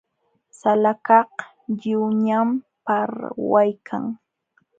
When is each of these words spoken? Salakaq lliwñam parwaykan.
Salakaq 0.59 1.31
lliwñam 1.75 2.49
parwaykan. 2.85 4.03